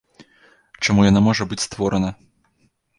Чаму 0.83 1.05
яна 1.11 1.21
можа 1.29 1.43
быць 1.55 1.61
створана? 1.67 2.09